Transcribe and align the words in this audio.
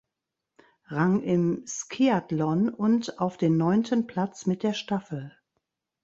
Rang 0.87 1.21
im 1.21 1.63
Skiathlon 1.67 2.69
und 2.69 3.19
auf 3.19 3.37
den 3.37 3.55
neunten 3.55 4.07
Platz 4.07 4.47
mit 4.47 4.63
der 4.63 4.73
Staffel. 4.73 5.31